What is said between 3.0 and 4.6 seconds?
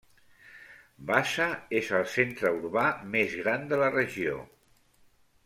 més gran de la regió.